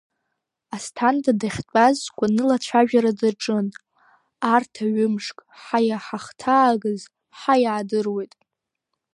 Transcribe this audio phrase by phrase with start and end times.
[0.75, 3.67] Асҭанда дахьтәаз гәаныла ацәажәара даҿын,
[4.53, 7.01] арҭ аҩымшк ҳа иҳахҭаагаз
[7.39, 8.33] ҳа иаадыруеит.